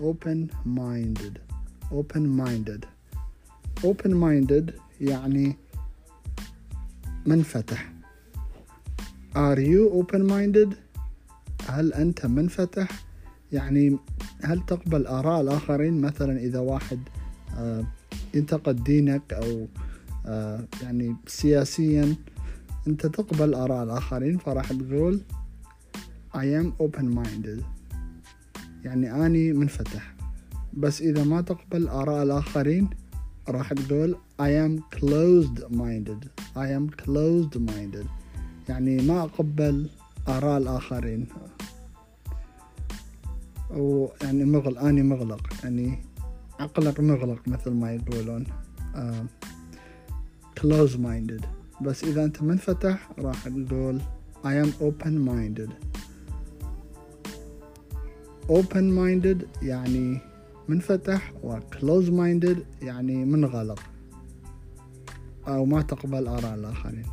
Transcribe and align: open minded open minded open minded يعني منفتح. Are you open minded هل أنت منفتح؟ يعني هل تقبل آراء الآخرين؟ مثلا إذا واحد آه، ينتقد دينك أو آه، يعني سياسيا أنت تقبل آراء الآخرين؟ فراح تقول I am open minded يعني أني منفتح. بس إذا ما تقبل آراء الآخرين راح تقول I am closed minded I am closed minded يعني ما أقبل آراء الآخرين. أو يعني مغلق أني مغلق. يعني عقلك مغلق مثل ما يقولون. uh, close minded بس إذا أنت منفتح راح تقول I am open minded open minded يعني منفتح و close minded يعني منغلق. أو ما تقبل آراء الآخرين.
open 0.00 0.48
minded 0.64 1.38
open 1.92 2.24
minded 2.40 2.86
open 3.84 4.12
minded 4.14 4.72
يعني 5.00 5.56
منفتح. 7.26 7.92
Are 9.34 9.60
you 9.60 9.90
open 9.92 10.22
minded 10.30 10.74
هل 11.68 11.92
أنت 11.92 12.26
منفتح؟ 12.26 12.88
يعني 13.52 13.98
هل 14.42 14.66
تقبل 14.66 15.06
آراء 15.06 15.40
الآخرين؟ 15.40 16.00
مثلا 16.00 16.38
إذا 16.38 16.58
واحد 16.58 16.98
آه، 17.56 17.84
ينتقد 18.34 18.84
دينك 18.84 19.32
أو 19.32 19.66
آه، 20.26 20.64
يعني 20.82 21.16
سياسيا 21.26 22.14
أنت 22.88 23.06
تقبل 23.06 23.54
آراء 23.54 23.84
الآخرين؟ 23.84 24.38
فراح 24.38 24.72
تقول 24.72 25.20
I 26.34 26.44
am 26.44 26.72
open 26.80 27.14
minded 27.14 27.77
يعني 28.84 29.26
أني 29.26 29.52
منفتح. 29.52 30.14
بس 30.72 31.02
إذا 31.02 31.24
ما 31.24 31.40
تقبل 31.40 31.88
آراء 31.88 32.22
الآخرين 32.22 32.90
راح 33.48 33.72
تقول 33.72 34.16
I 34.42 34.44
am 34.44 34.98
closed 34.98 35.62
minded 35.70 36.28
I 36.56 36.68
am 36.78 37.04
closed 37.04 37.58
minded 37.58 38.06
يعني 38.68 39.02
ما 39.02 39.22
أقبل 39.22 39.90
آراء 40.28 40.58
الآخرين. 40.58 41.26
أو 43.70 44.12
يعني 44.22 44.44
مغلق 44.44 44.82
أني 44.82 45.02
مغلق. 45.02 45.48
يعني 45.64 45.98
عقلك 46.60 47.00
مغلق 47.00 47.48
مثل 47.48 47.70
ما 47.70 47.92
يقولون. 47.92 48.46
uh, 48.94 49.48
close 50.60 50.96
minded 50.96 51.44
بس 51.82 52.04
إذا 52.04 52.24
أنت 52.24 52.42
منفتح 52.42 53.10
راح 53.18 53.48
تقول 53.48 54.00
I 54.44 54.54
am 54.64 54.70
open 54.80 55.14
minded 55.28 55.97
open 58.48 58.92
minded 58.98 59.62
يعني 59.62 60.20
منفتح 60.68 61.32
و 61.42 61.58
close 61.60 62.06
minded 62.06 62.58
يعني 62.82 63.24
منغلق. 63.24 63.80
أو 65.48 65.64
ما 65.64 65.82
تقبل 65.82 66.28
آراء 66.28 66.54
الآخرين. 66.54 67.06